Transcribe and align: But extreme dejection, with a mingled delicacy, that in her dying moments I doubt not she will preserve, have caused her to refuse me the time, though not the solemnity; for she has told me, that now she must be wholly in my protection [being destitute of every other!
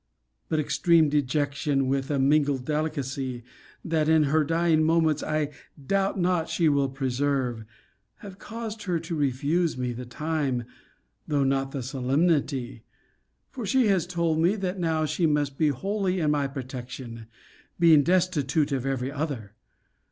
But 0.49 0.59
extreme 0.59 1.09
dejection, 1.09 1.85
with 1.87 2.09
a 2.09 2.17
mingled 2.17 2.65
delicacy, 2.65 3.43
that 3.85 4.09
in 4.09 4.23
her 4.23 4.43
dying 4.43 4.83
moments 4.83 5.21
I 5.21 5.51
doubt 5.87 6.19
not 6.19 6.49
she 6.49 6.67
will 6.69 6.89
preserve, 6.89 7.65
have 8.15 8.39
caused 8.39 8.81
her 8.85 8.99
to 8.99 9.15
refuse 9.15 9.77
me 9.77 9.93
the 9.93 10.07
time, 10.07 10.63
though 11.27 11.43
not 11.43 11.69
the 11.69 11.83
solemnity; 11.83 12.81
for 13.51 13.63
she 13.63 13.89
has 13.89 14.07
told 14.07 14.39
me, 14.39 14.55
that 14.55 14.79
now 14.79 15.05
she 15.05 15.27
must 15.27 15.55
be 15.55 15.67
wholly 15.69 16.19
in 16.19 16.31
my 16.31 16.47
protection 16.47 17.27
[being 17.79 18.01
destitute 18.01 18.71
of 18.71 18.87
every 18.87 19.11
other! 19.11 19.53